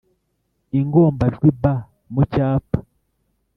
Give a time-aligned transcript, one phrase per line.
[0.79, 1.63] -ingombajwi b
[2.13, 2.79] mu cyapa,